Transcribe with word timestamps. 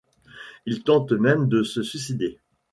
Il 0.65 0.83
tente 0.83 1.11
même 1.11 1.47
de 1.47 1.61
se 1.61 1.83
suicider. 1.83 2.39